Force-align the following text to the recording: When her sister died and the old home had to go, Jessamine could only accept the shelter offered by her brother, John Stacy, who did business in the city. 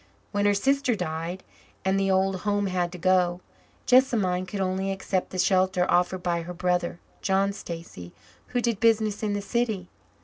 When 0.31 0.47
her 0.47 0.55
sister 0.55 0.95
died 0.95 1.43
and 1.85 1.99
the 1.99 2.09
old 2.09 2.37
home 2.37 2.65
had 2.65 2.91
to 2.93 2.97
go, 2.97 3.39
Jessamine 3.85 4.47
could 4.47 4.59
only 4.59 4.89
accept 4.91 5.29
the 5.29 5.37
shelter 5.37 5.85
offered 5.91 6.23
by 6.23 6.41
her 6.41 6.55
brother, 6.55 6.99
John 7.21 7.53
Stacy, 7.53 8.11
who 8.47 8.61
did 8.61 8.79
business 8.79 9.21
in 9.21 9.33
the 9.33 9.43
city. 9.43 9.89